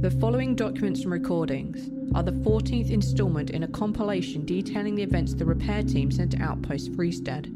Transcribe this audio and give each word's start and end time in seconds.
The 0.00 0.10
following 0.12 0.54
documents 0.54 1.02
and 1.02 1.12
recordings 1.12 1.90
are 2.14 2.22
the 2.22 2.32
14th 2.32 2.88
instalment 2.88 3.50
in 3.50 3.64
a 3.64 3.68
compilation 3.68 4.46
detailing 4.46 4.94
the 4.94 5.02
events 5.02 5.34
the 5.34 5.44
repair 5.44 5.82
team 5.82 6.10
sent 6.10 6.30
to 6.30 6.42
Outpost 6.42 6.94
Fristed, 6.94 7.52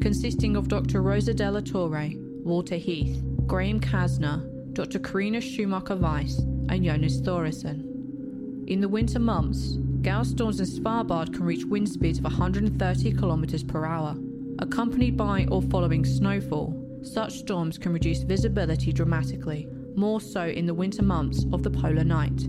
consisting 0.00 0.54
of 0.54 0.68
Dr. 0.68 1.02
Rosa 1.02 1.34
De 1.34 1.50
La 1.50 1.58
Torre, 1.58 2.10
Walter 2.44 2.76
Heath, 2.76 3.20
Graham 3.48 3.80
Casner, 3.80 4.40
Dr. 4.72 5.00
Karina 5.00 5.40
Schumacher 5.40 5.96
Weiss, 5.96 6.38
and 6.68 6.84
Jonas 6.84 7.20
Þórirsson. 7.22 8.68
In 8.68 8.80
the 8.80 8.88
winter 8.88 9.18
months, 9.18 9.76
gale 10.02 10.24
storms 10.24 10.60
in 10.60 10.66
Svalbard 10.66 11.34
can 11.34 11.42
reach 11.42 11.64
wind 11.64 11.88
speeds 11.88 12.18
of 12.18 12.24
130 12.24 13.12
km 13.14 13.66
per 13.66 13.84
hour. 13.84 14.14
Accompanied 14.60 15.16
by 15.16 15.44
or 15.50 15.60
following 15.60 16.04
snowfall, 16.04 16.72
such 17.02 17.40
storms 17.40 17.78
can 17.78 17.92
reduce 17.92 18.22
visibility 18.22 18.92
dramatically, 18.92 19.66
more 19.96 20.20
so 20.20 20.46
in 20.46 20.66
the 20.66 20.74
winter 20.74 21.02
months 21.02 21.46
of 21.52 21.62
the 21.62 21.70
polar 21.70 22.04
night. 22.04 22.46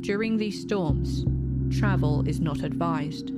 During 0.00 0.36
these 0.36 0.60
storms, 0.60 1.24
travel 1.76 2.26
is 2.26 2.40
not 2.40 2.62
advised. 2.62 3.28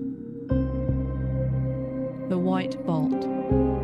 The 2.28 2.38
White 2.38 2.74
Vault. 2.84 3.79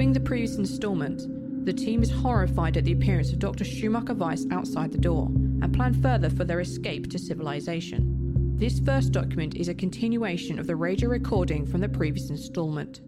Following 0.00 0.14
the 0.14 0.20
previous 0.20 0.56
installment, 0.56 1.66
the 1.66 1.74
team 1.74 2.02
is 2.02 2.10
horrified 2.10 2.78
at 2.78 2.86
the 2.86 2.92
appearance 2.92 3.32
of 3.32 3.38
Dr. 3.38 3.66
Schumacher 3.66 4.14
Weiss 4.14 4.46
outside 4.50 4.92
the 4.92 4.96
door 4.96 5.26
and 5.26 5.74
plan 5.74 5.92
further 5.92 6.30
for 6.30 6.42
their 6.42 6.60
escape 6.60 7.10
to 7.10 7.18
civilization. 7.18 8.56
This 8.56 8.80
first 8.80 9.12
document 9.12 9.56
is 9.56 9.68
a 9.68 9.74
continuation 9.74 10.58
of 10.58 10.66
the 10.66 10.74
radio 10.74 11.10
recording 11.10 11.66
from 11.66 11.82
the 11.82 11.88
previous 11.90 12.30
installment. 12.30 13.02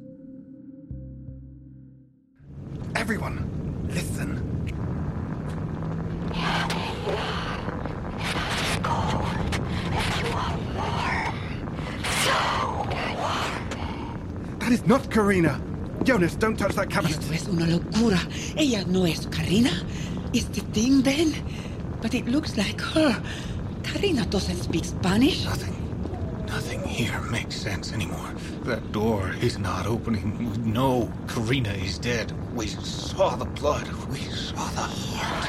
Everyone, 2.94 3.88
listen. 3.88 4.36
That 14.58 14.72
is 14.72 14.86
not 14.86 15.10
Karina. 15.10 15.71
Jonas, 16.04 16.34
don't 16.34 16.56
touch 16.58 16.74
that 16.74 16.90
cabinet. 16.90 17.18
Esto 17.18 17.32
es 17.32 17.48
una 17.48 17.66
locura. 17.66 18.18
Ella 18.56 18.84
no 18.86 19.04
es 19.04 19.26
Karina. 19.26 19.70
Is 20.32 20.48
the 20.48 20.60
thing 20.72 21.02
then? 21.02 21.34
But 22.00 22.14
it 22.14 22.26
looks 22.26 22.56
like 22.56 22.80
her. 22.80 23.22
Karina 23.84 24.26
doesn't 24.26 24.56
speak 24.62 24.84
Spanish. 24.84 25.44
Nothing. 25.44 25.76
Nothing 26.46 26.82
here 26.84 27.20
makes 27.30 27.54
sense 27.56 27.92
anymore. 27.92 28.34
That 28.64 28.92
door 28.92 29.32
is 29.40 29.58
not 29.58 29.86
opening. 29.86 30.36
We 30.38 30.46
know 30.70 31.10
Karina 31.28 31.70
is 31.72 31.98
dead. 31.98 32.32
We 32.54 32.66
saw 32.66 33.36
the 33.36 33.44
blood. 33.44 33.86
We 34.10 34.18
saw 34.18 34.68
the 34.70 34.82
heart. 34.82 35.48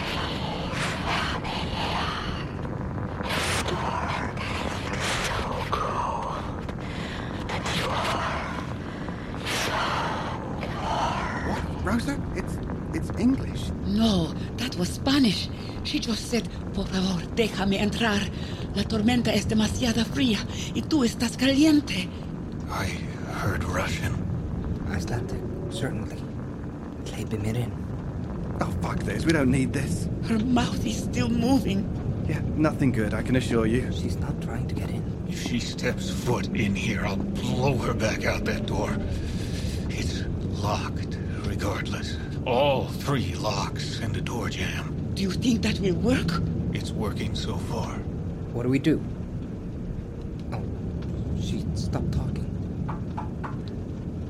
What, 11.50 11.85
Rosa? 11.85 12.19
It's 12.35 12.57
it's 12.94 13.09
English. 13.19 13.72
No, 13.85 14.34
that 14.57 14.72
was 14.83 14.95
Spanish. 14.95 15.47
She 15.85 15.97
just 15.97 16.29
said, 16.29 16.49
por 16.73 16.85
favor, 16.88 17.21
déjame 17.35 17.79
entrar. 17.79 18.19
La 18.75 18.83
tormenta 18.83 19.33
es 19.33 19.47
demasiado 19.47 20.03
fría 20.03 20.39
y 20.75 20.81
tú 20.81 21.05
estás 21.05 21.38
caliente. 21.38 22.09
I 22.69 22.88
heard 23.39 23.63
Russian. 23.63 24.13
Icelandic, 24.89 25.39
certainly. 25.72 26.17
Släpp 27.05 27.31
mig 27.41 27.55
in. 27.55 27.72
Oh 28.59 28.73
fuck 28.81 28.99
this. 29.03 29.25
We 29.25 29.31
don't 29.31 29.51
need 29.51 29.72
this. 29.72 30.09
Her 30.27 30.39
mouth 30.39 30.85
is 30.85 30.97
still 30.97 31.29
moving. 31.29 31.88
Yeah, 32.27 32.41
nothing 32.57 32.91
good. 32.91 33.13
I 33.13 33.22
can 33.22 33.38
assure 33.38 33.66
you. 33.66 33.89
She's 33.93 34.17
not 34.17 34.41
trying 34.41 34.67
to 34.67 34.75
get 34.75 34.89
in. 34.89 35.01
If 35.29 35.47
she 35.47 35.59
steps 35.61 36.09
foot 36.09 36.47
in 36.47 36.75
here, 36.75 37.05
I'll 37.05 37.16
blow 37.16 37.77
her 37.77 37.93
back 37.93 38.25
out 38.25 38.43
that 38.45 38.66
door. 38.66 38.97
It's 39.89 40.23
locked, 40.61 41.17
regardless. 41.45 42.17
All 42.45 42.87
three 42.87 43.35
locks 43.35 43.99
and 43.99 44.17
a 44.17 44.21
door 44.21 44.49
jam. 44.49 45.11
Do 45.13 45.23
you 45.23 45.31
think 45.31 45.61
that 45.61 45.79
will 45.79 45.95
work? 45.95 46.41
It's 46.73 46.91
working 46.91 47.35
so 47.35 47.55
far. 47.55 47.93
What 48.51 48.63
do 48.63 48.69
we 48.69 48.79
do? 48.79 49.01
Oh, 50.51 50.61
she 51.39 51.63
stopped 51.73 52.11
talking. 52.11 52.49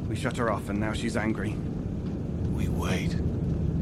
We 0.08 0.16
shut 0.16 0.38
her 0.38 0.52
off, 0.52 0.70
and 0.70 0.80
now 0.80 0.94
she's 0.94 1.18
angry. 1.18 1.56
We 2.54 2.68
wait. 2.68 3.18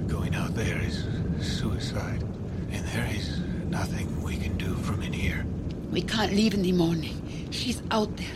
Going 0.07 0.33
out 0.33 0.55
there 0.55 0.79
is 0.79 1.05
suicide. 1.41 2.23
And 2.71 2.85
there 2.87 3.09
is 3.13 3.41
nothing 3.69 4.21
we 4.23 4.37
can 4.37 4.55
do 4.57 4.75
from 4.75 5.01
in 5.01 5.11
here. 5.11 5.45
We 5.91 6.01
can't 6.01 6.31
leave 6.31 6.53
in 6.53 6.61
the 6.61 6.71
morning. 6.71 7.49
She's 7.51 7.83
out 7.91 8.15
there. 8.15 8.27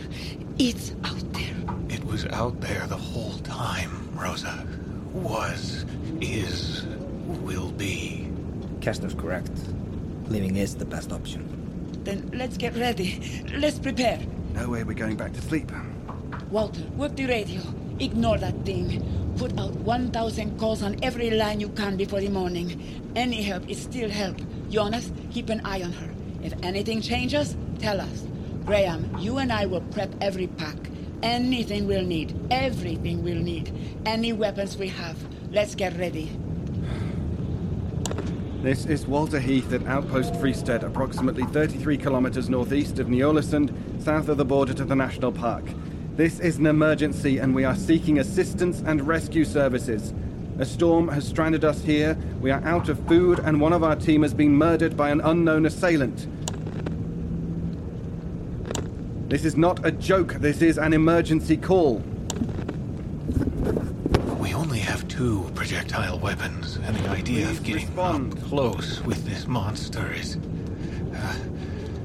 It's 0.58 0.92
out 1.04 1.32
there. 1.32 1.56
It 1.88 2.04
was 2.04 2.26
out 2.26 2.60
there 2.60 2.86
the 2.86 2.98
whole 2.98 3.38
time, 3.38 4.10
Rosa. 4.14 4.66
Was, 5.12 5.84
is, 6.20 6.84
will 7.42 7.72
be. 7.72 8.28
Kester's 8.80 9.14
correct. 9.14 9.50
Leaving 10.28 10.56
is 10.56 10.76
the 10.76 10.84
best 10.84 11.12
option. 11.12 12.00
Then 12.04 12.30
let's 12.34 12.56
get 12.56 12.76
ready. 12.76 13.44
Let's 13.56 13.78
prepare. 13.78 14.20
No 14.54 14.68
way 14.70 14.84
we're 14.84 14.94
going 14.94 15.16
back 15.16 15.32
to 15.32 15.42
sleep. 15.42 15.70
Walter, 16.50 16.82
work 16.96 17.16
the 17.16 17.26
radio. 17.26 17.60
Ignore 17.98 18.38
that 18.38 18.64
thing. 18.64 19.02
Put 19.36 19.58
out 19.58 19.74
1,000 19.74 20.58
calls 20.58 20.82
on 20.82 20.96
every 21.02 21.30
line 21.30 21.60
you 21.60 21.68
can 21.70 21.96
before 21.96 22.20
the 22.20 22.28
morning. 22.28 23.10
Any 23.16 23.42
help 23.42 23.68
is 23.68 23.82
still 23.82 24.08
help. 24.08 24.36
Jonas, 24.70 25.10
keep 25.30 25.48
an 25.48 25.60
eye 25.64 25.82
on 25.82 25.92
her. 25.92 26.10
If 26.42 26.54
anything 26.62 27.00
changes, 27.00 27.56
tell 27.78 28.00
us. 28.00 28.24
Graham, 28.64 29.16
you 29.18 29.38
and 29.38 29.52
I 29.52 29.66
will 29.66 29.80
prep 29.80 30.14
every 30.20 30.46
pack. 30.46 30.76
Anything 31.22 31.86
we'll 31.86 32.04
need. 32.04 32.38
Everything 32.50 33.22
we'll 33.22 33.42
need. 33.42 33.72
Any 34.04 34.32
weapons 34.32 34.76
we 34.76 34.88
have. 34.88 35.16
Let's 35.50 35.74
get 35.74 35.96
ready. 35.96 36.30
This 38.62 38.84
is 38.84 39.06
Walter 39.06 39.40
Heath 39.40 39.72
at 39.72 39.86
Outpost 39.86 40.36
Fristed, 40.36 40.82
approximately 40.82 41.44
33 41.44 41.96
kilometers 41.96 42.50
northeast 42.50 42.98
of 42.98 43.08
Ny-Ålesund, 43.08 44.02
south 44.02 44.28
of 44.28 44.36
the 44.36 44.44
border 44.44 44.74
to 44.74 44.84
the 44.84 44.96
national 44.96 45.32
park. 45.32 45.64
This 46.16 46.40
is 46.40 46.58
an 46.58 46.66
emergency, 46.66 47.38
and 47.38 47.54
we 47.54 47.64
are 47.64 47.76
seeking 47.76 48.18
assistance 48.18 48.82
and 48.84 49.06
rescue 49.06 49.44
services. 49.44 50.12
A 50.58 50.64
storm 50.64 51.08
has 51.08 51.26
stranded 51.26 51.64
us 51.64 51.82
here. 51.82 52.16
We 52.40 52.50
are 52.50 52.64
out 52.64 52.88
of 52.88 52.98
food, 53.06 53.38
and 53.38 53.60
one 53.60 53.72
of 53.72 53.84
our 53.84 53.96
team 53.96 54.22
has 54.22 54.34
been 54.34 54.56
murdered 54.56 54.96
by 54.96 55.10
an 55.10 55.20
unknown 55.20 55.66
assailant. 55.66 56.26
This 59.28 59.44
is 59.44 59.56
not 59.56 59.84
a 59.84 59.90
joke. 59.90 60.34
This 60.34 60.62
is 60.62 60.78
an 60.78 60.92
emergency 60.92 61.56
call. 61.56 61.96
We 64.38 64.54
only 64.54 64.78
have 64.78 65.06
two 65.08 65.50
projectile 65.54 66.18
weapons, 66.20 66.76
and 66.84 66.96
the 66.96 67.08
idea 67.10 67.46
Please 67.46 67.58
of 67.58 67.64
getting 67.64 67.86
respond. 67.86 68.32
up 68.38 68.44
close 68.44 69.02
with 69.02 69.24
this 69.26 69.46
monster 69.48 70.12
is. 70.12 70.36
Uh, 71.14 71.34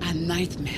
a 0.01 0.13
nightmare. 0.15 0.73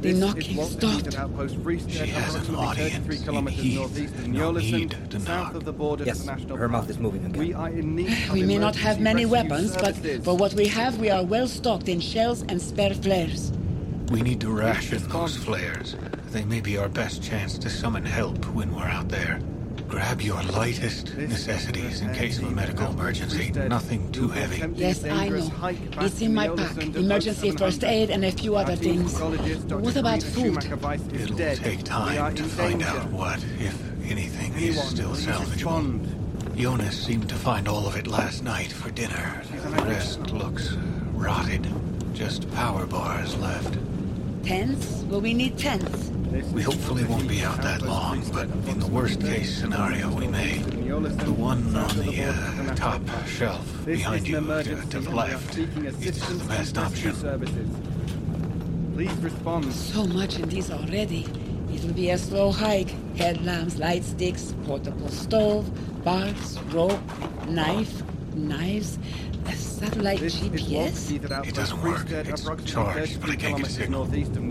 The 0.00 0.12
This 0.12 0.18
knocking 0.18 0.64
stopped. 0.64 1.06
at 1.08 1.16
Outpost 1.18 1.56
Fristed, 1.62 1.92
She 1.92 2.06
has 2.06 2.34
an 2.34 2.40
approximately 2.54 2.66
audience 2.66 2.94
33 3.06 3.16
in 3.16 3.22
kilometers 3.24 3.60
Heath. 3.60 3.78
northeast 3.78 4.14
No 4.28 4.52
need 4.52 4.96
to 5.10 5.18
knock. 5.20 5.54
of 5.54 5.64
the 5.64 5.72
border 5.72 6.04
Yes, 6.04 6.18
to 6.20 6.26
the 6.26 6.32
national 6.32 6.56
her 6.56 6.68
mouth 6.68 6.88
is 6.90 6.98
moving 6.98 7.24
again. 7.26 7.38
We 7.40 7.52
are 7.52 7.68
in 7.68 7.96
need 7.96 8.16
We 8.32 8.42
may 8.44 8.58
not 8.58 8.76
have 8.76 9.00
many 9.00 9.24
rescue 9.24 9.50
weapons, 9.50 9.76
but 9.76 9.96
for 10.24 10.36
what 10.36 10.54
we 10.54 10.66
have, 10.68 10.98
we 10.98 11.10
are 11.10 11.24
well 11.24 11.46
stocked 11.48 11.88
in 11.88 11.98
shells 12.00 12.42
and 12.48 12.60
spare 12.62 12.94
flares. 12.94 13.52
We 14.10 14.22
need 14.22 14.40
to 14.40 14.50
ration 14.50 15.06
those 15.08 15.36
flares. 15.36 15.94
They 16.30 16.44
may 16.44 16.60
be 16.60 16.78
our 16.78 16.88
best 16.88 17.22
chance 17.22 17.58
to 17.58 17.68
summon 17.68 18.04
help 18.04 18.44
when 18.46 18.74
we're 18.74 18.84
out 18.84 19.08
there. 19.08 19.40
Grab 19.86 20.20
your 20.20 20.42
lightest 20.44 21.14
necessities 21.16 22.00
in 22.00 22.12
case 22.14 22.38
of 22.38 22.44
a 22.44 22.50
medical 22.50 22.90
emergency. 22.90 23.50
Nothing 23.50 24.10
too 24.12 24.28
heavy. 24.28 24.62
Yes, 24.74 25.02
a 25.04 25.10
I 25.10 25.28
dangerous 25.28 25.48
know. 25.50 25.74
It's 26.00 26.20
in 26.20 26.34
my 26.34 26.48
pack. 26.48 26.76
Emergency 26.94 27.50
first 27.52 27.84
aid 27.84 28.10
and 28.10 28.24
a 28.24 28.32
few 28.32 28.56
other 28.56 28.76
things. 28.76 29.18
What 29.20 29.96
about 29.96 30.22
food? 30.22 30.62
Schumacher 30.62 30.76
Weiss 30.76 31.00
is 31.08 31.30
It'll 31.30 31.56
take 31.56 31.84
time 31.84 32.34
to 32.34 32.44
find 32.44 32.82
out 32.82 33.10
what, 33.10 33.42
if 33.58 34.10
anything, 34.10 34.54
is 34.54 34.82
still 34.82 35.12
salvageable. 35.12 36.54
Jonas 36.56 37.06
seemed 37.06 37.28
to 37.28 37.36
find 37.36 37.68
all 37.68 37.86
of 37.86 37.96
it 37.96 38.06
last 38.06 38.42
night 38.42 38.72
for 38.72 38.90
dinner. 38.90 39.42
The 39.52 39.82
rest 39.84 40.30
looks 40.32 40.72
rotted. 41.12 41.66
Just 42.12 42.50
power 42.52 42.84
bars 42.86 43.36
left. 43.36 43.78
Tents? 44.48 45.04
Well, 45.10 45.20
we 45.20 45.34
need 45.34 45.58
tents. 45.58 46.08
We 46.54 46.62
hopefully 46.62 47.04
won't 47.04 47.28
be 47.28 47.42
out 47.42 47.60
that 47.60 47.82
long, 47.82 48.22
but 48.32 48.48
in 48.66 48.78
the 48.78 48.86
worst 48.86 49.20
case 49.20 49.58
scenario, 49.58 50.10
we 50.10 50.26
may. 50.26 50.56
The 50.60 51.34
one 51.34 51.76
on 51.76 51.96
the 51.98 52.24
uh, 52.24 52.74
top 52.74 53.02
shelf 53.26 53.84
behind 53.84 54.26
you 54.26 54.38
uh, 54.38 54.62
to 54.62 55.00
the 55.00 55.10
left 55.10 55.58
is 55.58 56.38
the 56.38 56.44
best 56.48 56.78
option. 56.78 57.12
Please 58.94 59.12
respond. 59.16 59.70
So 59.70 60.06
much 60.06 60.38
in 60.38 60.48
these 60.48 60.70
already. 60.70 61.26
It'll 61.70 61.92
be 61.92 62.08
a 62.08 62.16
slow 62.16 62.50
hike. 62.50 62.94
Headlamps, 63.18 63.76
light 63.76 64.02
sticks, 64.02 64.54
portable 64.64 65.10
stove, 65.10 65.70
barks, 66.02 66.56
rope, 66.72 66.98
knife, 67.48 68.02
knives, 68.34 68.98
a 69.48 69.56
satellite 69.56 70.20
This 70.20 70.36
GPS. 70.36 71.10
It 71.46 71.54
doesn't 71.54 71.82
work. 71.82 72.10
It's 72.10 72.42
approximately 72.42 72.64
charged, 72.64 73.20
but 73.20 73.30
I 73.30 73.36
can't 73.36 73.56
get 73.56 73.66
a 73.66 73.70
signal. 73.70 74.08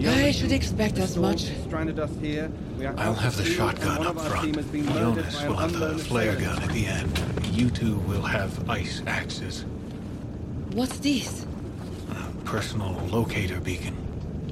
I 0.07 0.31
should 0.31 0.51
expect 0.51 0.95
The 0.95 1.03
as 1.03 1.17
much. 1.17 1.41
Stranded 1.67 1.99
us 1.99 2.11
here. 2.19 2.51
I'll 2.97 3.13
have 3.13 3.35
the 3.35 3.43
out 3.43 3.47
at 3.47 3.47
sea, 3.47 3.53
shotgun 3.53 4.07
up 4.07 4.19
front. 4.19 4.45
team 4.45 4.53
has 4.55 4.65
been 4.65 4.85
murdered 4.85 5.15
Jonas 5.15 5.43
will 5.43 5.55
have 5.55 5.73
the 5.73 5.97
flare 5.97 6.35
gun 6.35 6.61
at 6.61 6.69
the 6.69 6.85
end. 6.85 7.21
You 7.51 7.69
two 7.69 7.97
will 7.99 8.21
have 8.21 8.69
ice 8.69 9.01
axes. 9.07 9.65
What's 10.73 10.99
this? 10.99 11.45
A 12.11 12.45
personal 12.45 12.93
locator 13.07 13.59
beacon. 13.59 13.95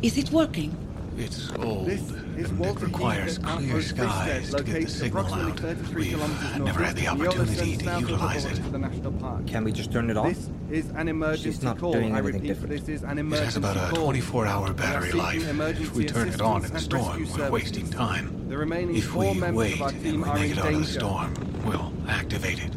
Is 0.01 0.17
it 0.17 0.31
working? 0.31 0.75
It's 1.17 1.51
old, 1.59 1.85
This 1.87 2.11
is 2.37 2.49
and 2.49 2.59
Walter 2.59 2.85
it 2.85 2.87
requires 2.87 3.37
clear 3.37 3.81
skies 3.81 4.49
Fristed, 4.49 4.57
to 4.57 4.63
get 4.63 4.65
the 4.65 4.73
located 4.73 4.89
signal 4.91 5.25
approximately 5.25 5.51
out. 5.51 5.59
33 5.77 5.95
We've 6.15 6.21
uh, 6.21 6.57
never 6.59 6.83
had 6.83 6.95
the 6.95 7.07
opportunity 7.07 7.77
to 7.77 7.83
south 7.83 7.97
of 8.01 8.05
the 8.07 8.11
utilize 8.11 8.45
it. 8.45 8.55
to 8.55 8.61
the 8.63 8.77
national 8.79 9.11
park. 9.13 9.47
Can 9.47 9.63
we 9.63 9.71
just 9.71 9.91
turn 9.91 10.09
it 10.09 10.17
off? 10.17 10.27
This 10.27 10.49
is 10.71 10.89
an 10.95 11.07
emergency 11.07 11.49
She's 11.51 11.63
not 11.63 11.77
call. 11.79 11.93
doing 11.93 12.13
I 12.15 12.19
anything 12.19 12.33
repeat, 12.41 12.47
different. 12.47 12.69
this 12.69 12.89
is 12.89 13.03
an 13.03 13.17
It 13.17 13.21
emergency 13.21 13.45
has 13.45 13.55
about 13.57 13.77
a 13.77 13.95
call. 13.95 14.11
24-hour 14.13 14.73
battery 14.73 15.11
life. 15.13 15.47
If 15.81 15.93
we 15.95 16.05
turn 16.05 16.29
it 16.29 16.41
on 16.41 16.63
in 16.65 16.71
a 16.71 16.75
assistance 16.75 16.93
and 16.93 17.27
storm, 17.27 17.39
we're 17.47 17.51
wasting 17.51 17.89
time. 17.89 18.47
The 18.49 18.57
remaining 18.57 18.95
If 18.95 19.13
we 19.15 19.33
members 19.33 19.55
wait 19.79 19.81
and 19.81 20.03
we 20.03 20.11
make 20.17 20.51
it 20.51 20.57
out 20.57 20.65
of 20.67 20.71
the 20.71 20.71
danger. 20.71 20.83
storm, 20.99 21.33
we'll 21.65 21.93
activate 22.07 22.59
it. 22.59 22.71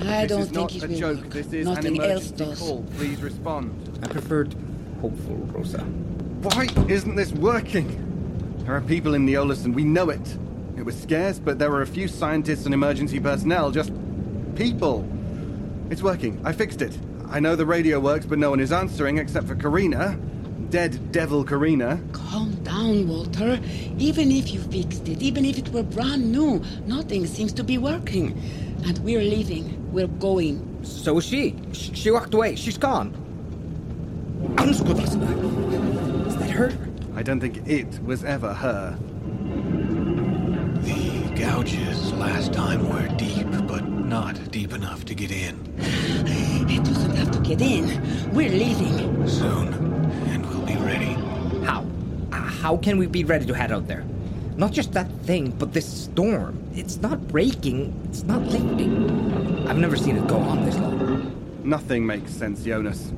I 0.00 0.26
This 0.26 0.28
don't 0.28 0.40
is 0.42 0.48
think 0.48 0.54
not 0.54 0.74
it 0.74 0.82
a 0.84 0.88
will 0.88 0.98
joke. 0.98 1.16
work. 1.24 1.30
This 1.30 1.52
is 1.52 1.66
Nothing 1.66 1.96
an 1.96 2.10
else 2.10 2.30
emergency 2.30 2.44
does. 2.44 2.58
call. 2.60 2.84
Please 2.96 3.20
respond. 3.22 3.98
I 4.02 4.06
preferred 4.08 4.54
hopeful, 5.00 5.34
Rosa. 5.52 5.78
Why 5.80 6.68
isn't 6.88 7.16
this 7.16 7.32
working? 7.32 8.04
There 8.68 8.76
are 8.76 8.82
people 8.82 9.14
in 9.14 9.24
the 9.24 9.32
Ny-Ålesund 9.32 9.72
we 9.72 9.82
know 9.82 10.10
it. 10.10 10.36
It 10.76 10.82
was 10.82 10.94
scarce, 10.94 11.38
but 11.38 11.58
there 11.58 11.70
were 11.70 11.80
a 11.80 11.86
few 11.86 12.06
scientists 12.06 12.66
and 12.66 12.74
emergency 12.74 13.18
personnel, 13.18 13.70
just 13.70 13.90
people. 14.56 15.08
It's 15.88 16.02
working. 16.02 16.38
I 16.44 16.52
fixed 16.52 16.82
it. 16.82 16.94
I 17.30 17.40
know 17.40 17.56
the 17.56 17.64
radio 17.64 17.98
works, 17.98 18.26
but 18.26 18.38
no 18.38 18.50
one 18.50 18.60
is 18.60 18.70
answering 18.70 19.16
except 19.16 19.46
for 19.46 19.54
Karina. 19.54 20.18
Dead 20.68 21.12
devil 21.12 21.44
Karina. 21.44 21.98
Calm 22.12 22.56
down, 22.56 23.08
Walter. 23.08 23.58
Even 23.96 24.30
if 24.30 24.52
you 24.52 24.60
fixed 24.60 25.08
it, 25.08 25.22
even 25.22 25.46
if 25.46 25.56
it 25.56 25.70
were 25.70 25.82
brand 25.82 26.30
new, 26.30 26.62
nothing 26.84 27.26
seems 27.26 27.54
to 27.54 27.64
be 27.64 27.78
working. 27.78 28.38
And 28.84 28.98
we're 28.98 29.22
leaving. 29.22 29.90
We're 29.94 30.08
going. 30.08 30.84
So 30.84 31.16
is 31.16 31.24
she. 31.24 31.56
She 31.72 32.10
walked 32.10 32.34
away. 32.34 32.54
She's 32.54 32.76
gone. 32.76 33.14
Anskulasna. 34.56 36.26
Is 36.26 36.36
that 36.36 36.50
her? 36.50 36.87
I 37.18 37.22
don't 37.24 37.40
think 37.40 37.66
it 37.66 38.00
was 38.04 38.22
ever 38.22 38.54
her. 38.54 38.96
The 40.82 41.32
gouges 41.34 42.12
last 42.12 42.52
time 42.52 42.88
were 42.88 43.08
deep, 43.16 43.48
but 43.66 43.88
not 43.88 44.52
deep 44.52 44.72
enough 44.72 45.04
to 45.06 45.16
get 45.16 45.32
in. 45.32 45.58
It 45.78 46.84
doesn't 46.84 47.16
have 47.16 47.32
to 47.32 47.40
get 47.40 47.60
in. 47.60 47.86
We're 48.32 48.50
leaving. 48.50 49.26
Soon, 49.26 49.74
and 50.28 50.46
we'll 50.46 50.64
be 50.64 50.76
ready. 50.76 51.14
How? 51.66 51.84
Uh, 52.30 52.36
How 52.36 52.76
can 52.76 52.98
we 52.98 53.08
be 53.08 53.24
ready 53.24 53.46
to 53.46 53.52
head 53.52 53.72
out 53.72 53.88
there? 53.88 54.04
Not 54.56 54.70
just 54.70 54.92
that 54.92 55.10
thing, 55.24 55.50
but 55.50 55.72
this 55.72 55.92
storm. 56.04 56.62
It's 56.76 56.98
not 56.98 57.26
breaking. 57.26 58.00
It's 58.08 58.22
not 58.22 58.42
lifting. 58.42 59.66
I've 59.66 59.78
never 59.78 59.96
seen 59.96 60.16
it 60.18 60.28
go 60.28 60.36
on 60.36 60.64
this 60.64 60.76
long. 60.76 61.34
Nothing 61.64 62.06
makes 62.06 62.30
sense, 62.30 62.62
Jonas. 62.62 63.10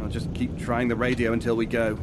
I'll 0.00 0.08
just 0.08 0.32
keep 0.32 0.58
trying 0.58 0.88
the 0.88 0.96
radio 0.96 1.34
until 1.34 1.56
we 1.56 1.66
go. 1.66 1.98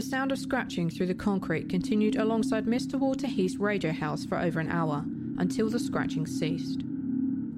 The 0.00 0.06
sound 0.06 0.32
of 0.32 0.38
scratching 0.38 0.88
through 0.88 1.08
the 1.08 1.14
concrete 1.14 1.68
continued 1.68 2.16
alongside 2.16 2.64
Mr. 2.64 2.98
Walter 2.98 3.26
Heath's 3.26 3.56
radio 3.56 3.92
house 3.92 4.24
for 4.24 4.38
over 4.38 4.58
an 4.58 4.70
hour 4.70 5.04
until 5.36 5.68
the 5.68 5.78
scratching 5.78 6.26
ceased. 6.26 6.80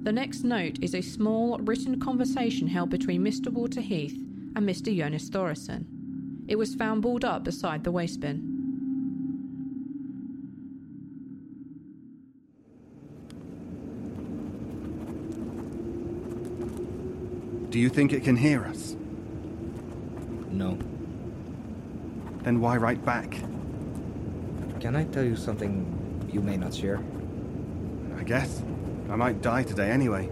The 0.03 0.11
next 0.11 0.43
note 0.43 0.77
is 0.81 0.93
a 0.93 1.01
small 1.01 1.57
written 1.59 2.01
conversation 2.01 2.67
held 2.67 2.89
between 2.89 3.23
Mr. 3.23 3.47
Walter 3.47 3.79
Heath 3.79 4.17
and 4.57 4.67
Mr. 4.67 4.93
Jonas 4.93 5.29
Þórirsson. 5.29 5.85
It 6.49 6.57
was 6.57 6.75
found 6.75 7.01
balled 7.01 7.23
up 7.23 7.45
beside 7.45 7.85
the 7.85 7.93
waste 7.93 8.19
bin. 8.19 8.41
Do 17.69 17.79
you 17.79 17.87
think 17.87 18.11
it 18.11 18.25
can 18.25 18.35
hear 18.35 18.65
us? 18.65 18.97
No. 20.51 20.77
Then 22.43 22.59
why 22.59 22.75
write 22.75 23.03
back? 23.05 23.31
Can 24.81 24.97
I 24.97 25.05
tell 25.05 25.23
you 25.23 25.37
something 25.37 26.29
you 26.31 26.41
may 26.41 26.57
not 26.57 26.73
share? 26.73 27.01
I 28.17 28.23
guess. 28.23 28.61
I 29.09 29.15
might 29.15 29.41
die 29.41 29.63
today 29.63 29.89
anyway. 29.89 30.29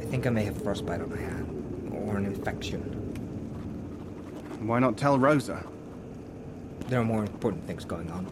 I 0.00 0.04
think 0.06 0.26
I 0.26 0.30
may 0.30 0.42
have 0.44 0.60
frostbite 0.60 1.00
on 1.00 1.10
my 1.10 1.18
hand. 1.18 1.94
Or 2.04 2.16
an 2.16 2.26
infection. 2.26 2.80
Why 4.60 4.80
not 4.80 4.96
tell 4.96 5.20
Rosa? 5.20 5.64
There 6.88 7.00
are 7.00 7.04
more 7.04 7.20
important 7.20 7.64
things 7.68 7.84
going 7.84 8.10
on. 8.10 8.24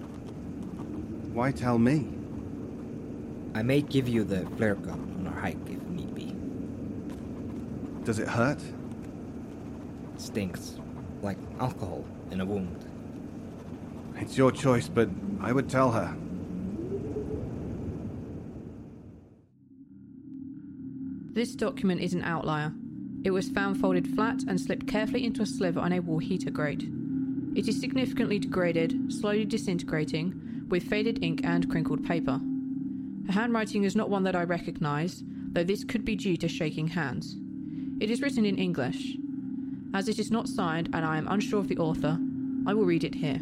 Why 1.32 1.52
tell 1.52 1.78
me? 1.78 2.08
I 3.54 3.62
may 3.62 3.80
give 3.80 4.08
you 4.08 4.24
the 4.24 4.44
flare 4.56 4.74
gun 4.74 5.14
on 5.20 5.28
our 5.28 5.40
hike 5.40 5.56
if 5.68 5.80
need 5.84 6.12
be. 6.16 6.34
Does 8.04 8.18
it 8.18 8.26
hurt? 8.26 8.58
It 10.14 10.20
stinks. 10.20 10.80
Like 11.22 11.38
alcohol 11.60 12.04
in 12.30 12.40
a 12.40 12.44
wound. 12.44 12.84
It's 14.16 14.36
your 14.36 14.50
choice, 14.50 14.88
but 14.88 15.08
I 15.40 15.52
would 15.52 15.68
tell 15.68 15.92
her. 15.92 16.16
This 21.32 21.54
document 21.54 22.00
is 22.00 22.14
an 22.14 22.24
outlier. 22.24 22.72
It 23.22 23.30
was 23.30 23.50
found 23.50 23.78
folded 23.78 24.08
flat 24.14 24.42
and 24.48 24.58
slipped 24.58 24.88
carefully 24.88 25.24
into 25.24 25.42
a 25.42 25.46
sliver 25.46 25.80
on 25.80 25.92
a 25.92 26.00
wall 26.00 26.18
heater 26.18 26.50
grate. 26.50 26.88
It 27.54 27.68
is 27.68 27.78
significantly 27.78 28.38
degraded, 28.38 29.12
slowly 29.12 29.44
disintegrating, 29.44 30.64
with 30.68 30.84
faded 30.84 31.22
ink 31.22 31.42
and 31.44 31.70
crinkled 31.70 32.04
paper. 32.04 32.40
Her 33.26 33.32
handwriting 33.32 33.84
is 33.84 33.96
not 33.96 34.08
one 34.08 34.22
that 34.24 34.36
I 34.36 34.44
recognise, 34.44 35.22
though 35.52 35.64
this 35.64 35.84
could 35.84 36.04
be 36.04 36.16
due 36.16 36.36
to 36.38 36.48
shaking 36.48 36.88
hands. 36.88 37.36
It 38.00 38.10
is 38.10 38.22
written 38.22 38.46
in 38.46 38.58
English. 38.58 39.16
As 39.96 40.08
it 40.08 40.18
is 40.18 40.30
not 40.30 40.46
signed 40.46 40.90
and 40.92 41.06
I 41.06 41.16
am 41.16 41.26
unsure 41.26 41.58
of 41.58 41.68
the 41.68 41.78
author, 41.78 42.18
I 42.66 42.74
will 42.74 42.84
read 42.84 43.02
it 43.02 43.14
here. 43.14 43.40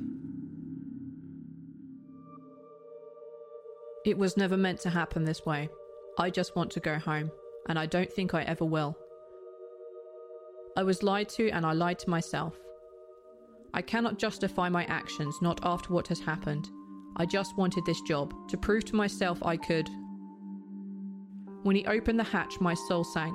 It 4.07 4.17
was 4.17 4.37
never 4.37 4.57
meant 4.57 4.79
to 4.83 4.91
happen 4.91 5.25
this 5.25 5.45
way. 5.45 5.69
I 6.17 6.31
just 6.31 6.55
want 6.55 6.71
to 6.71 6.79
go 6.79 6.97
home, 6.97 7.33
and 7.69 7.77
I 7.77 7.87
don't 7.87 8.13
think 8.13 8.35
I 8.35 8.45
ever 8.45 8.65
will. 8.65 8.97
I 10.77 10.85
was 10.85 11.03
lied 11.03 11.29
to, 11.31 11.51
and 11.51 11.67
I 11.67 11.73
lied 11.73 11.99
to 11.99 12.11
myself. 12.11 12.55
I 13.73 13.83
cannot 13.83 14.21
justify 14.21 14.69
my 14.69 14.85
actions, 14.85 15.43
not 15.43 15.59
after 15.65 15.93
what 15.93 16.07
has 16.07 16.21
happened. 16.21 16.69
I 17.17 17.27
just 17.27 17.59
wanted 17.59 17.85
this 17.85 18.01
job, 18.03 18.33
to 18.51 18.57
prove 18.57 18.85
to 18.85 18.95
myself 18.95 19.43
I 19.43 19.57
could. 19.57 19.89
When 21.65 21.75
he 21.75 21.85
opened 21.87 22.21
the 22.21 22.23
hatch, 22.23 22.61
my 22.61 22.75
soul 22.75 23.03
sank. 23.03 23.35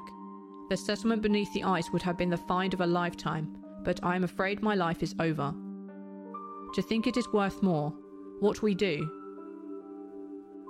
The 0.70 0.78
settlement 0.78 1.24
beneath 1.24 1.52
the 1.52 1.64
ice 1.64 1.92
would 1.92 2.04
have 2.04 2.18
been 2.18 2.30
the 2.30 2.38
find 2.38 2.74
of 2.76 2.82
a 2.82 2.86
lifetime, 2.86 3.58
but 3.84 4.00
I 4.04 4.16
am 4.16 4.24
afraid 4.24 4.62
my 4.62 4.76
life 4.76 5.02
is 5.02 5.16
over. 5.20 5.54
To 6.76 6.82
think 6.84 7.08
it 7.08 7.18
is 7.18 7.34
worth 7.34 7.64
more, 7.64 7.92
what 8.40 8.62
we 8.62 8.76
do. 8.76 9.10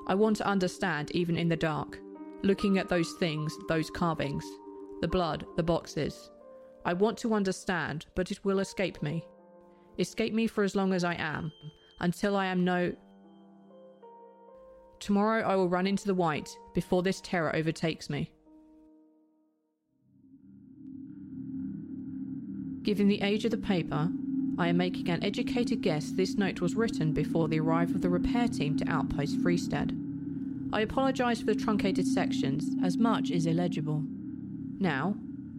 I 0.07 0.15
want 0.15 0.37
to 0.37 0.47
understand, 0.47 1.11
even 1.11 1.37
in 1.37 1.49
the 1.49 1.57
dark, 1.57 1.99
looking 2.43 2.77
at 2.77 2.87
those 2.87 3.11
things, 3.19 3.53
those 3.67 3.89
carvings, 3.89 4.45
the 5.01 5.07
blood, 5.07 5.45
the 5.57 5.63
boxes. 5.63 6.31
I 6.85 6.93
want 6.93 7.17
to 7.19 7.33
understand, 7.33 8.05
but 8.15 8.31
it 8.31 8.43
will 8.45 8.59
escape 8.59 9.03
me. 9.03 9.25
Escape 9.97 10.33
me 10.33 10.47
for 10.47 10.63
as 10.63 10.77
long 10.77 10.93
as 10.93 11.03
I 11.03 11.15
am, 11.15 11.51
until 11.99 12.37
I 12.37 12.45
am 12.45 12.63
no. 12.63 12.93
Tomorrow 15.01 15.43
I 15.43 15.55
will 15.57 15.67
run 15.67 15.87
into 15.87 16.07
the 16.07 16.15
white 16.15 16.49
before 16.73 17.03
this 17.03 17.19
terror 17.19 17.53
overtakes 17.53 18.09
me. 18.09 18.31
Given 22.89 23.07
the 23.07 23.21
age 23.21 23.45
of 23.45 23.51
the 23.51 23.57
paper, 23.57 24.09
I 24.57 24.69
am 24.69 24.77
making 24.77 25.09
an 25.09 25.23
educated 25.23 25.83
guess 25.83 26.09
this 26.09 26.39
note 26.39 26.59
was 26.59 26.73
written 26.73 27.13
before 27.13 27.47
the 27.47 27.59
arrival 27.59 27.93
of 27.93 28.01
the 28.01 28.09
repair 28.09 28.47
team 28.47 28.77
to 28.77 28.89
Outpost 28.89 29.39
Fristed. 29.41 29.95
I 30.73 30.81
apologise 30.81 31.39
for 31.39 31.45
the 31.45 31.53
truncated 31.53 32.07
sections, 32.07 32.75
as 32.83 32.97
much 32.97 33.29
is 33.29 33.45
illegible. 33.45 34.03
Now, 34.79 35.13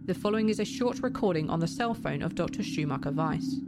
the 0.07 0.13
following 0.13 0.49
is 0.49 0.59
a 0.59 0.65
short 0.65 1.01
recording 1.01 1.49
on 1.49 1.61
the 1.61 1.69
cell 1.69 1.93
phone 1.93 2.21
of 2.21 2.35
Dr. 2.35 2.63
Schumacher 2.63 3.11
Weiss. 3.11 3.61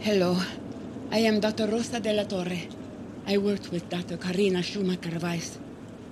Hello, 0.00 0.36
I 1.12 1.18
am 1.18 1.38
Dr. 1.38 1.68
Rosa 1.68 2.00
de 2.00 2.12
la 2.12 2.24
Torre. 2.24 2.66
I 3.28 3.38
worked 3.38 3.70
with 3.70 3.88
Dr. 3.88 4.16
Karina 4.16 4.60
Schumacher 4.60 5.20
Weiss. 5.20 5.60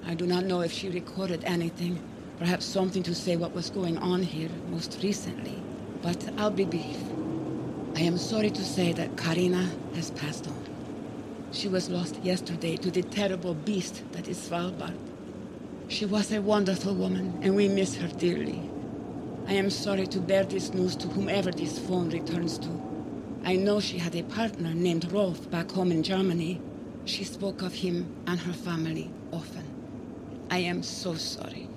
I 0.06 0.14
do 0.14 0.26
not 0.26 0.44
know 0.44 0.60
if 0.60 0.70
she 0.70 0.90
recorded 0.90 1.42
anything, 1.44 1.98
perhaps 2.38 2.66
something 2.66 3.02
to 3.04 3.14
say 3.14 3.36
what 3.36 3.54
was 3.54 3.70
going 3.70 3.96
on 3.98 4.22
here 4.22 4.50
most 4.68 5.00
recently, 5.02 5.62
but 6.02 6.28
I'll 6.36 6.50
be 6.50 6.66
brief. 6.66 6.98
I 7.96 8.00
am 8.00 8.18
sorry 8.18 8.50
to 8.50 8.62
say 8.62 8.92
that 8.92 9.16
Karina 9.16 9.70
has 9.94 10.10
passed 10.10 10.46
on. 10.46 10.64
She 11.52 11.68
was 11.68 11.88
lost 11.88 12.22
yesterday 12.22 12.76
to 12.76 12.90
the 12.90 13.02
terrible 13.02 13.54
beast 13.54 14.02
that 14.12 14.28
is 14.28 14.38
Svalbard. 14.38 14.96
She 15.88 16.04
was 16.04 16.32
a 16.32 16.42
wonderful 16.42 16.94
woman, 16.94 17.38
and 17.42 17.56
we 17.56 17.68
miss 17.68 17.94
her 17.96 18.08
dearly. 18.08 18.60
I 19.46 19.52
am 19.54 19.70
sorry 19.70 20.06
to 20.08 20.20
bear 20.20 20.44
this 20.44 20.74
news 20.74 20.96
to 20.96 21.08
whomever 21.08 21.50
this 21.50 21.78
phone 21.78 22.10
returns 22.10 22.58
to. 22.58 22.68
I 23.44 23.56
know 23.56 23.80
she 23.80 23.98
had 23.98 24.16
a 24.16 24.22
partner 24.24 24.74
named 24.74 25.10
Rolf 25.12 25.50
back 25.50 25.70
home 25.70 25.92
in 25.92 26.02
Germany. 26.02 26.60
She 27.04 27.24
spoke 27.24 27.62
of 27.62 27.74
him 27.74 28.06
and 28.26 28.40
her 28.40 28.52
family 28.54 29.10
often. 29.32 29.63
I 30.54 30.58
am 30.58 30.84
so 30.84 31.16
sorry. 31.16 31.68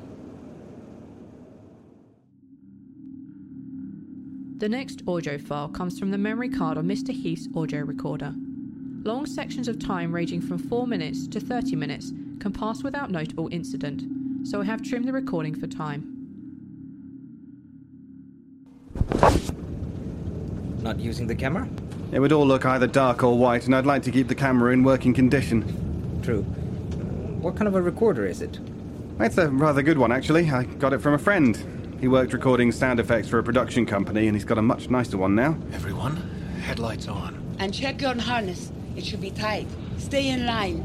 The 4.60 4.70
next 4.70 5.02
audio 5.08 5.40
file 5.40 5.70
comes 5.70 5.98
from 5.98 6.12
the 6.12 6.18
memory 6.20 6.50
card 6.50 6.78
on 6.78 6.88
Mr. 6.88 7.10
Heath's 7.10 7.48
audio 7.56 7.82
recorder. 7.82 8.36
Long 9.02 9.26
sections 9.26 9.68
of 9.68 9.80
time 9.80 10.14
ranging 10.14 10.42
from 10.42 10.60
4 10.60 10.86
minutes 10.86 11.28
to 11.30 11.40
30 11.40 11.76
minutes 11.76 12.14
can 12.40 12.54
pass 12.54 12.84
without 12.84 13.10
notable 13.10 13.50
incident, 13.52 14.04
so 14.48 14.62
I 14.62 14.66
have 14.66 14.84
trimmed 14.84 15.08
the 15.08 15.12
recording 15.12 15.56
for 15.56 15.66
time. 15.66 16.14
Not 20.84 21.00
using 21.00 21.26
the 21.26 21.34
camera? 21.34 21.68
It 22.12 22.20
would 22.20 22.32
all 22.32 22.46
look 22.46 22.64
either 22.64 22.86
dark 22.86 23.24
or 23.24 23.36
white, 23.36 23.66
and 23.66 23.76
I'd 23.76 23.88
like 23.88 24.04
to 24.04 24.12
keep 24.12 24.28
the 24.28 24.36
camera 24.36 24.72
in 24.72 24.84
working 24.84 25.16
condition. 25.16 26.22
True. 26.22 26.46
What 27.48 27.56
kind 27.56 27.70
of 27.70 27.76
a 27.76 27.82
recorder 27.82 28.26
is 28.26 28.42
it? 28.42 28.60
It's 29.22 29.38
a 29.38 29.50
rather 29.50 29.82
good 29.82 29.98
one, 29.98 30.12
actually. 30.12 30.52
I 30.52 30.66
got 30.66 30.92
it 30.92 31.00
from 31.00 31.14
a 31.14 31.18
friend. 31.18 31.96
He 32.02 32.10
worked 32.10 32.34
recording 32.34 32.74
sound 32.74 33.00
effects 33.00 33.30
for 33.30 33.40
a 33.40 33.44
production 33.44 33.86
company, 33.86 34.28
and 34.28 34.36
he's 34.36 34.44
got 34.44 34.58
a 34.58 34.62
much 34.62 34.90
nicer 34.90 35.18
one 35.18 35.34
now. 35.34 35.58
Everyone, 35.72 36.18
headlights 36.62 37.08
on. 37.08 37.42
And 37.58 37.74
check 37.74 38.02
your 38.02 38.20
harness. 38.20 38.74
It 38.98 39.06
should 39.06 39.22
be 39.22 39.32
tight. 39.32 39.66
Stay 39.98 40.28
in 40.28 40.46
line. 40.46 40.84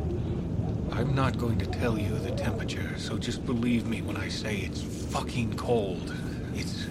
I'm 0.93 1.17
not 1.17 1.37
going 1.37 1.59
to 1.59 1.67
tell 1.67 1.99
you 1.99 2.17
the 2.19 2.31
temperature, 2.31 2.97
so 2.97 3.19
just 3.19 3.45
believe 3.45 3.89
me 3.89 4.01
when 4.01 4.17
I 4.17 4.29
say 4.29 4.59
it's 4.59 4.83
fucking 5.13 5.57
cold. 5.57 6.15
It's. 6.55 6.87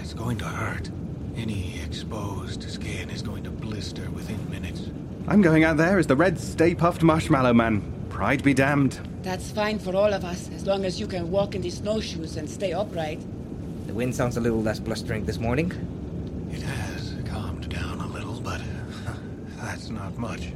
it's 0.00 0.14
going 0.14 0.38
to 0.38 0.46
hurt. 0.46 0.90
Any 1.36 1.78
exposed 1.84 2.62
skin 2.70 3.10
is 3.10 3.20
going 3.20 3.44
to 3.44 3.50
blister 3.50 4.08
within 4.12 4.50
minutes. 4.50 4.88
I'm 5.28 5.42
going 5.42 5.64
out 5.64 5.76
there 5.76 5.98
as 5.98 6.06
the 6.06 6.16
red 6.16 6.40
Stay 6.40 6.74
Puft 6.74 7.02
Marshmallow 7.02 7.52
Man. 7.52 7.82
Pride 8.08 8.42
be 8.42 8.54
damned. 8.54 9.09
That's 9.22 9.50
fine 9.50 9.78
for 9.78 9.94
all 9.94 10.12
of 10.14 10.24
us, 10.24 10.48
as 10.54 10.66
long 10.66 10.84
as 10.84 10.98
you 10.98 11.06
can 11.06 11.30
walk 11.30 11.54
in 11.54 11.60
these 11.60 11.76
snowshoes 11.78 12.36
and 12.36 12.48
stay 12.48 12.72
upright. 12.72 13.20
The 13.86 13.92
wind 13.92 14.14
sounds 14.14 14.38
a 14.38 14.40
little 14.40 14.62
less 14.62 14.80
blustering 14.80 15.26
this 15.26 15.38
morning. 15.38 15.70
It 16.50 16.62
has 16.62 17.14
calmed 17.28 17.68
down 17.68 18.00
a 18.00 18.06
little, 18.06 18.40
but 18.40 18.62
that's 19.56 19.90
not 19.90 20.16
much. 20.16 20.52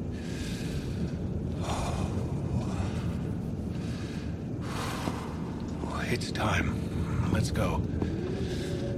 Oh, 1.62 2.10
it's 6.06 6.32
time. 6.32 7.30
Let's 7.32 7.50
go. 7.50 7.82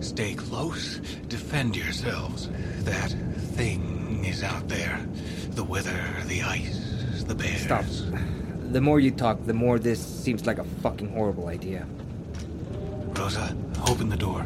Stay 0.00 0.34
close. 0.34 0.98
Defend 1.28 1.76
yourselves. 1.76 2.48
That 2.84 3.10
thing 3.56 4.24
is 4.24 4.44
out 4.44 4.68
there. 4.68 5.04
The 5.50 5.64
weather, 5.64 5.98
the 6.26 6.42
ice, 6.42 7.24
the 7.26 7.34
bears. 7.34 7.62
Stop. 7.62 7.84
The 8.72 8.80
more 8.80 9.00
you 9.00 9.10
talk, 9.10 9.44
the 9.46 9.54
more 9.54 9.78
this 9.78 10.04
seems 10.04 10.46
like 10.46 10.58
a 10.58 10.64
fucking 10.82 11.08
horrible 11.10 11.48
idea. 11.48 11.86
Rosa, 13.14 13.56
open 13.88 14.08
the 14.08 14.16
door. 14.16 14.44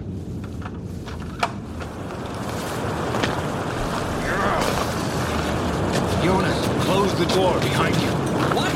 Jonas, 6.23 6.85
close 6.85 7.13
the 7.19 7.25
door 7.35 7.59
behind 7.61 7.97
you. 7.97 8.11
What? 8.53 8.71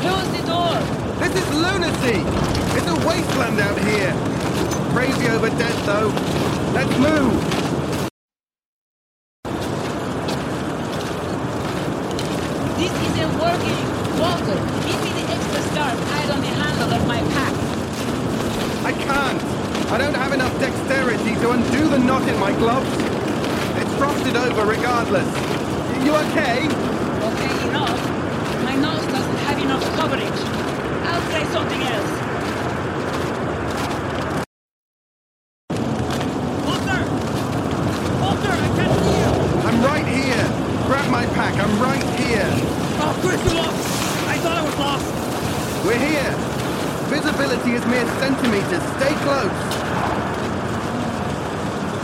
Close 0.00 0.28
the 0.32 0.46
door! 0.48 0.80
This 1.20 1.34
is 1.36 1.46
lunacy! 1.54 2.24
It's 2.74 2.88
a 2.88 2.96
wasteland 3.06 3.60
out 3.60 3.78
here! 3.78 4.12
Crazy 4.94 5.28
over 5.28 5.50
death, 5.50 5.84
though. 5.84 6.08
Let's 6.72 6.96
move! 6.96 7.36
This 12.80 12.92
isn't 12.92 13.38
working! 13.38 13.96
Walter, 14.16 14.56
give 14.88 15.00
me 15.04 15.12
the 15.20 15.26
extra 15.36 15.60
star 15.68 15.92
tied 15.92 16.30
on 16.30 16.40
the 16.40 16.46
handle 16.48 16.94
of 16.94 17.06
my 17.06 17.20
pack. 17.36 17.54
I 18.86 18.92
can't! 19.04 19.42
I 19.92 19.98
don't 19.98 20.14
have 20.14 20.32
enough 20.32 20.58
dexterity 20.58 21.34
to 21.42 21.50
undo 21.50 21.88
the 21.88 21.98
knot 21.98 22.26
in 22.26 22.40
my 22.40 22.52
gloves. 22.52 23.16
Over 24.36 24.66
regardless. 24.66 25.26
You 26.04 26.12
okay? 26.14 26.68
Okay 26.68 27.68
enough. 27.68 28.00
My 28.62 28.76
nose 28.76 29.06
doesn't 29.06 29.38
have 29.48 29.58
enough 29.58 29.82
coverage. 29.96 30.40
I'll 31.08 31.24
try 31.30 31.42
something 31.56 31.82
else. 31.82 32.12
Walter! 36.68 37.00
Walter, 38.20 38.52
I 38.52 38.68
can't 38.76 38.94
see 39.02 39.16
you! 39.24 39.32
I'm 39.66 39.78
right 39.82 40.06
here. 40.06 40.44
Grab 40.86 41.10
my 41.10 41.24
pack. 41.34 41.54
I'm 41.58 41.80
right 41.80 42.04
here. 42.20 42.46
Oh, 43.00 43.18
Chris, 43.22 43.42
you 43.42 43.54
lost! 43.56 44.28
I 44.28 44.36
thought 44.38 44.58
I 44.58 44.62
was 44.62 44.76
lost! 44.78 45.06
We're 45.86 45.98
here. 45.98 46.34
Visibility 47.08 47.72
is 47.72 47.84
mere 47.86 48.06
centimeters. 48.20 48.84
Stay 49.00 49.14
close. 49.24 49.56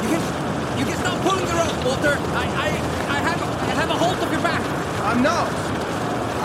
You 0.02 0.08
can, 0.16 0.22
you 0.78 0.84
can 0.86 0.96
stop 0.96 1.20
pulling 1.22 1.44
the 1.46 1.54
rope, 1.54 1.71
Walter. 1.84 2.14
I, 2.38 2.46
I, 2.46 2.68
I 3.10 3.18
have, 3.26 3.42
a, 3.42 3.46
I 3.46 3.74
have 3.74 3.90
a 3.90 3.98
hold 3.98 4.14
of 4.22 4.30
your 4.30 4.40
back. 4.40 4.62
I'm 5.02 5.20
not. 5.22 5.50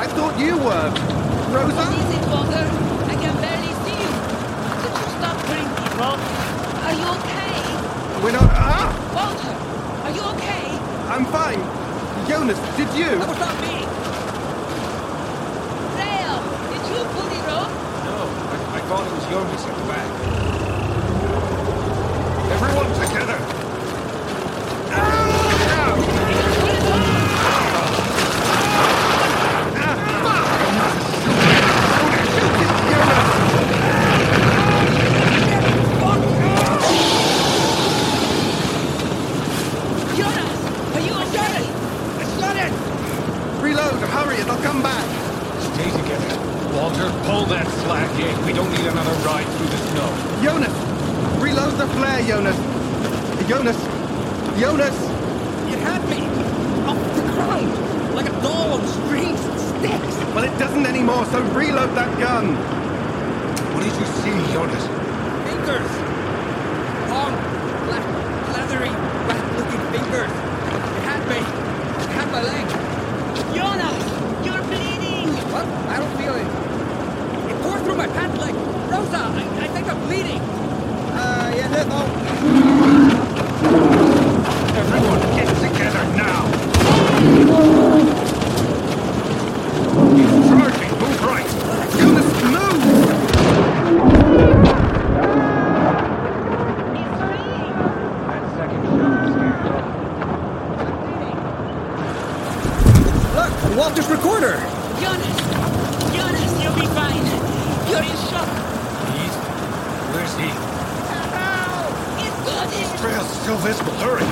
I 0.01 0.07
thought 0.17 0.33
you 0.39 0.57
were. 0.57 0.89
What 0.89 1.69
Rosa? 1.69 1.93
is 1.93 2.09
it, 2.17 2.25
Walter? 2.25 2.65
I 3.05 3.15
can 3.21 3.33
barely 3.37 3.69
see 3.85 3.97
you. 4.01 4.11
Could 4.81 4.93
you 4.97 5.07
stop 5.21 5.37
putting 5.45 5.69
the 5.69 5.93
rope? 6.01 6.21
Are 6.85 6.95
you 6.97 7.05
okay? 7.21 7.53
We're 8.25 8.33
not. 8.33 8.49
Ah! 8.49 8.89
Walter, 9.13 9.53
are 10.09 10.13
you 10.17 10.25
okay? 10.37 10.73
I'm 11.05 11.25
fine. 11.29 11.61
Jonas, 12.25 12.57
did 12.73 12.89
you? 12.97 13.13
That 13.21 13.29
was 13.29 13.37
not 13.37 13.53
me. 13.61 13.85
Graham, 15.93 16.41
did 16.73 16.81
you 16.89 16.99
pull 17.13 17.29
the 17.29 17.41
rope? 17.45 17.73
No, 18.09 18.25
I, 18.25 18.57
I 18.73 18.79
thought 18.89 19.05
it 19.05 19.13
was 19.13 19.25
Jonas 19.29 19.61
at 19.69 19.75
the 19.77 19.85
back. 19.85 20.09
Everyone 22.57 22.89
together! 23.05 23.37
Jonas, 40.17 40.59
are 40.95 41.01
you 41.01 41.13
okay? 41.13 41.61
Shut 42.39 42.57
it! 42.57 42.71
Reload, 44.37 44.49
hurry, 44.49 44.55
it'll 44.55 44.63
come 44.63 44.83
back. 44.83 45.05
Stay 45.73 45.89
together. 45.89 46.47
Walter, 46.73 47.09
pull 47.25 47.45
that 47.45 47.67
slack 47.81 48.11
in. 48.19 48.45
We 48.45 48.53
don't 48.53 48.69
need 48.71 48.85
another 48.85 49.13
ride 49.25 49.47
through 49.57 49.67
the 49.67 49.77
snow. 49.77 50.09
Jonas! 50.43 50.73
Reload 51.41 51.73
the 51.77 51.87
flare, 51.87 52.21
Jonas! 52.27 52.57
Jonas! 53.47 53.77
Jonas! 54.59 54.97
You 55.69 55.77
had 55.77 56.01
me 56.09 56.21
off 56.85 57.15
the 57.15 57.21
ground 57.33 58.15
like 58.15 58.27
a 58.27 58.41
doll 58.41 58.73
on 58.73 58.87
strings 58.87 59.39
and 59.39 59.59
sticks. 59.59 60.17
Well, 60.33 60.43
it 60.43 60.57
doesn't 60.59 60.85
anymore, 60.85 61.25
so 61.25 61.41
reload 61.53 61.95
that 61.95 62.19
gun! 62.19 62.55
What 63.73 63.83
did 63.83 63.93
you 63.93 64.05
see, 64.21 64.53
Jonas? 64.53 64.85
Fingers. 65.49 66.06
Walter's 103.77 104.09
recorder! 104.09 104.57
Jonas! 104.99 105.37
Jonas, 106.15 106.63
you'll 106.63 106.73
be 106.73 106.87
fine! 106.95 107.23
You're 107.87 108.01
in 108.01 108.17
shock! 108.25 108.49
He's... 109.13 109.35
Where's 110.15 110.33
he? 110.33 110.49
Help! 111.37 111.93
It's 112.25 112.39
good! 112.43 112.69
His 112.73 112.89
trail's 112.99 113.29
still 113.39 113.57
visible. 113.57 113.93
Hurry! 113.99 114.25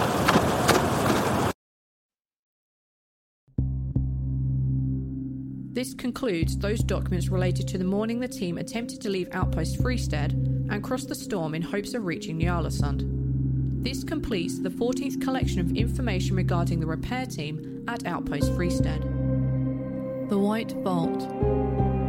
This 5.73 5.93
concludes 5.93 6.57
those 6.57 6.79
documents 6.79 7.29
related 7.29 7.67
to 7.67 7.77
the 7.77 7.83
morning 7.83 8.19
the 8.19 8.27
team 8.27 8.57
attempted 8.57 8.99
to 9.01 9.09
leave 9.09 9.29
Outpost 9.31 9.79
Fristed 9.79 10.33
and 10.71 10.83
cross 10.83 11.05
the 11.05 11.13
storm 11.13 11.53
in 11.53 11.61
hopes 11.61 11.93
of 11.93 12.05
reaching 12.05 12.39
Ny-Ålesund. 12.39 13.83
This 13.83 14.03
completes 14.03 14.57
the 14.57 14.69
14th 14.69 15.21
collection 15.21 15.59
of 15.59 15.71
information 15.77 16.35
regarding 16.35 16.79
the 16.79 16.87
repair 16.87 17.27
team 17.27 17.85
at 17.87 18.07
Outpost 18.07 18.51
Fristed. 18.55 19.24
The 20.27 20.39
White 20.39 20.71
Vault. 20.83 22.04